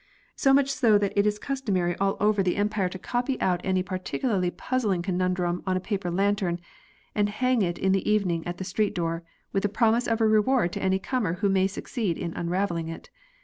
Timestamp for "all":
1.97-2.17